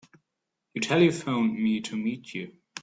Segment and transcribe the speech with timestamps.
[0.73, 2.55] You telephoned me to meet you.